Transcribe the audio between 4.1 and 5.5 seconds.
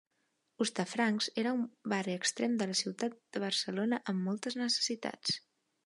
amb moltes necessitats.